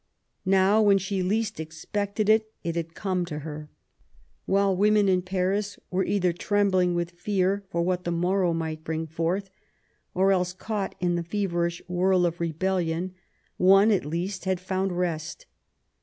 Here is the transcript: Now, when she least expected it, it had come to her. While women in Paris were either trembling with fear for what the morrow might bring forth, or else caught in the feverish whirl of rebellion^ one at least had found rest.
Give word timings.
Now, 0.47 0.81
when 0.81 0.97
she 0.97 1.21
least 1.21 1.59
expected 1.59 2.27
it, 2.27 2.51
it 2.63 2.75
had 2.75 2.95
come 2.95 3.23
to 3.25 3.37
her. 3.41 3.69
While 4.47 4.75
women 4.75 5.07
in 5.07 5.21
Paris 5.21 5.77
were 5.91 6.03
either 6.03 6.33
trembling 6.33 6.95
with 6.95 7.11
fear 7.11 7.63
for 7.69 7.83
what 7.83 8.03
the 8.03 8.09
morrow 8.11 8.51
might 8.51 8.83
bring 8.83 9.05
forth, 9.05 9.51
or 10.15 10.31
else 10.31 10.53
caught 10.53 10.95
in 10.99 11.17
the 11.17 11.23
feverish 11.23 11.83
whirl 11.87 12.25
of 12.25 12.39
rebellion^ 12.39 13.11
one 13.57 13.91
at 13.91 14.03
least 14.03 14.45
had 14.45 14.59
found 14.59 14.91
rest. 14.97 15.45